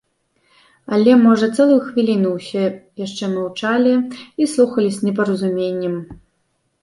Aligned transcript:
Але, 0.95 1.11
можа, 1.25 1.49
цэлую 1.57 1.75
хвіліну 1.89 2.31
ўсе 2.37 2.63
яшчэ 3.05 3.25
маўчалі 3.35 3.93
і 4.45 4.47
слухалі 4.53 4.89
з 4.95 4.99
непаразуменнем. 5.11 5.95